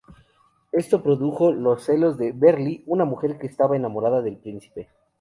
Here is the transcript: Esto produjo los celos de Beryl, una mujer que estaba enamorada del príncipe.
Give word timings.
Esto 0.71 1.03
produjo 1.03 1.51
los 1.53 1.83
celos 1.83 2.17
de 2.17 2.31
Beryl, 2.31 2.81
una 2.87 3.05
mujer 3.05 3.37
que 3.37 3.45
estaba 3.45 3.75
enamorada 3.75 4.23
del 4.23 4.37
príncipe. 4.37 4.89